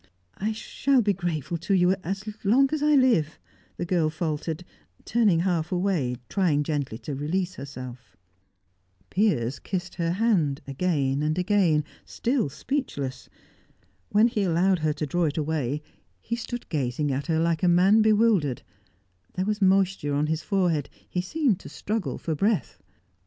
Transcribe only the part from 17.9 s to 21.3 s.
bewildered; there was moisture on his forehead; he